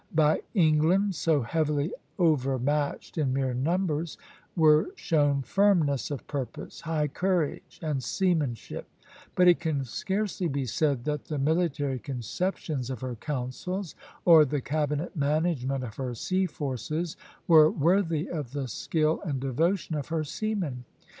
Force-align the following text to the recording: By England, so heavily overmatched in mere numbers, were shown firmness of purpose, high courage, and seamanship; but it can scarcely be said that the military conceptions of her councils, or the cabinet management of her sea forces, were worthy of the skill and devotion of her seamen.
By 0.15 0.41
England, 0.55 1.13
so 1.13 1.43
heavily 1.43 1.93
overmatched 2.17 3.19
in 3.19 3.33
mere 3.35 3.53
numbers, 3.53 4.17
were 4.55 4.87
shown 4.95 5.43
firmness 5.43 6.09
of 6.09 6.25
purpose, 6.25 6.81
high 6.81 7.07
courage, 7.07 7.79
and 7.83 8.03
seamanship; 8.03 8.87
but 9.35 9.47
it 9.47 9.59
can 9.59 9.83
scarcely 9.85 10.47
be 10.47 10.65
said 10.65 11.03
that 11.03 11.25
the 11.25 11.37
military 11.37 11.99
conceptions 11.99 12.89
of 12.89 13.01
her 13.01 13.13
councils, 13.15 13.93
or 14.25 14.43
the 14.43 14.59
cabinet 14.59 15.15
management 15.15 15.83
of 15.83 15.97
her 15.97 16.15
sea 16.15 16.47
forces, 16.47 17.15
were 17.47 17.69
worthy 17.69 18.27
of 18.27 18.53
the 18.53 18.67
skill 18.67 19.21
and 19.23 19.39
devotion 19.39 19.93
of 19.95 20.07
her 20.07 20.23
seamen. 20.23 20.83